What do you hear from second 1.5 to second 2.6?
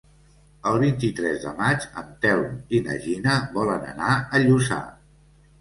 maig en Telm